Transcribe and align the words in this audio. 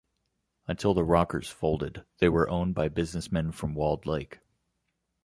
Until 0.67 0.95
the 0.95 1.03
Rockers 1.03 1.47
folded, 1.47 2.05
they 2.17 2.27
were 2.27 2.49
owned 2.49 2.73
by 2.73 2.89
businessmen 2.89 3.51
from 3.51 3.75
Walled 3.75 4.07
Lake. 4.07 4.39